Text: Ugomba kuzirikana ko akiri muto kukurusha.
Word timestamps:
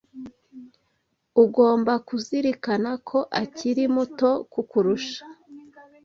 Ugomba 1.43 1.93
kuzirikana 2.07 2.91
ko 3.09 3.19
akiri 3.41 3.83
muto 3.95 4.29
kukurusha. 4.51 5.21